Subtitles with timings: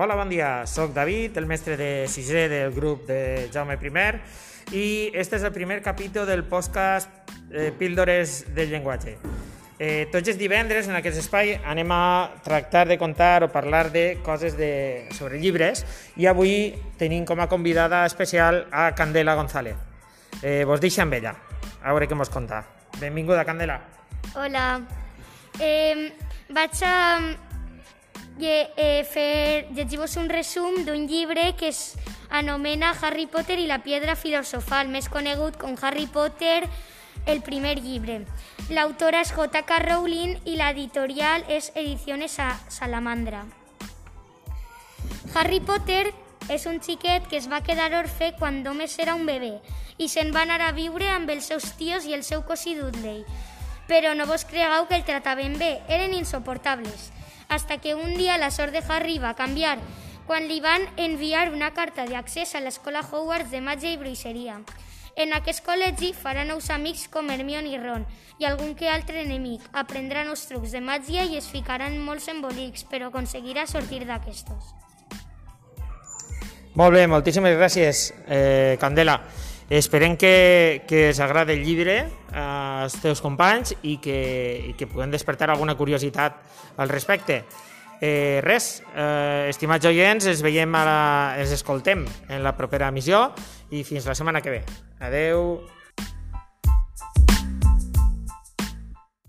[0.00, 0.64] Hola, bon dia.
[0.64, 5.50] Soc David, el mestre de sisè del grup de Jaume I i este és el
[5.50, 7.10] primer capítol del podcast
[7.50, 9.16] eh, Píldores del llenguatge.
[9.76, 14.20] Eh, tots els divendres en aquest espai anem a tractar de contar o parlar de
[14.22, 15.82] coses de, sobre llibres
[16.14, 19.74] i avui tenim com a convidada especial a Candela González.
[20.44, 21.34] Eh, vos deixo amb ella,
[21.82, 22.62] a veure què mos conta.
[23.00, 23.80] Benvinguda, Candela.
[24.36, 24.78] Hola.
[25.58, 26.12] Eh,
[26.54, 27.47] vaig a
[28.46, 31.96] eh, fer, llegir-vos un resum d'un llibre que es
[32.30, 36.68] anomena Harry Potter i la piedra filosofal, més conegut com Harry Potter,
[37.26, 38.22] el primer llibre.
[38.70, 39.80] L'autora és J.K.
[39.84, 43.46] Rowling i l'editorial és Ediciones Sa- Salamandra.
[45.34, 46.12] Harry Potter
[46.48, 49.58] és un xiquet que es va quedar orfe quan només era un bebè
[49.98, 53.24] i se'n va anar a viure amb els seus tios i el seu cosí Dudley.
[53.88, 57.10] Però no vos cregueu que el trataven bé, eren insoportables.
[57.48, 59.78] Hasta que un dia la sort de Harry va canviar
[60.28, 64.58] quan li van enviar una carta d'accés a l'escola Hogwarts de màgia i bruixeria.
[65.16, 68.04] En aquest col·legi farà nous amics com Hermione i Ron
[68.38, 69.64] i algun que altre enemic.
[69.72, 74.74] Aprendrà nous trucs de màgia i es ficaran molts embolics, però aconseguirà sortir d'aquestos.
[76.78, 79.18] Molt bé, moltíssimes gràcies, eh, Candela.
[79.68, 84.20] Esperem que, que us agrade el llibre als teus companys i que,
[84.70, 86.40] i que puguem despertar alguna curiositat
[86.80, 87.42] al respecte.
[88.00, 91.00] Eh, res, eh, estimats oients, ens veiem, a la,
[91.42, 93.26] ens escoltem en la propera emissió
[93.68, 94.62] i fins la setmana que ve.
[95.04, 95.60] Adeu.